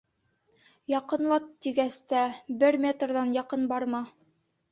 Яҡынлат 0.93 1.43
тигәс 1.65 1.99
тә... 2.13 2.23
бер 2.63 2.79
метрҙан 2.87 3.35
яҡын 3.39 3.67
барма. 3.75 4.01